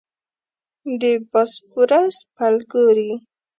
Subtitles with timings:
[1.01, 3.11] د باسفورس پل ګورې.